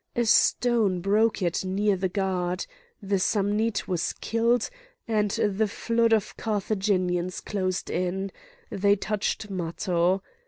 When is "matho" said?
9.51-10.23